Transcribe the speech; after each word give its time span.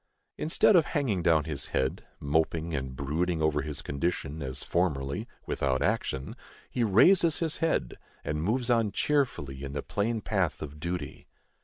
Instead 0.35 0.75
of 0.75 0.85
hanging 0.87 1.21
down 1.21 1.43
his 1.43 1.67
head, 1.67 2.03
moping 2.19 2.73
and 2.73 2.95
brooding 2.95 3.39
over 3.39 3.61
his 3.61 3.83
condition, 3.83 4.41
as 4.41 4.63
formerly, 4.63 5.27
without 5.45 5.83
action, 5.83 6.35
he 6.71 6.83
raises 6.83 7.37
his 7.37 7.57
head, 7.57 7.99
and 8.23 8.41
moves 8.41 8.71
on 8.71 8.91
cheerfully, 8.91 9.63
in 9.63 9.73
the 9.73 9.83
plain 9.83 10.19
path 10.19 10.59
of 10.63 10.79
duty. 10.79 11.27